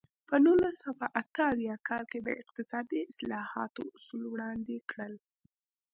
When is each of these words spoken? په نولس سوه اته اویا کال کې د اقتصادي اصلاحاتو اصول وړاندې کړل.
په 0.29 0.35
نولس 0.45 0.75
سوه 0.85 1.05
اته 1.21 1.43
اویا 1.53 1.75
کال 1.87 2.03
کې 2.11 2.19
د 2.21 2.29
اقتصادي 2.41 2.99
اصلاحاتو 3.11 3.81
اصول 3.97 4.23
وړاندې 4.29 4.77
کړل. 4.89 5.13